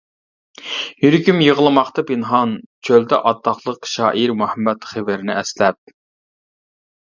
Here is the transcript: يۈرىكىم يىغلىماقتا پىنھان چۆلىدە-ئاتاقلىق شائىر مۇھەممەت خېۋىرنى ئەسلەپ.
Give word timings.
يۈرىكىم 1.01 1.43
يىغلىماقتا 1.47 2.03
پىنھان 2.07 2.55
چۆلىدە-ئاتاقلىق 2.89 3.91
شائىر 3.93 4.35
مۇھەممەت 4.41 4.89
خېۋىرنى 4.95 5.37
ئەسلەپ. 5.37 5.95